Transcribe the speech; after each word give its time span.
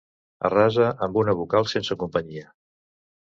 Arrasa 0.47 0.87
amb 1.07 1.19
una 1.23 1.35
vocal 1.41 1.69
sense 1.73 1.97
companyia. 2.05 2.47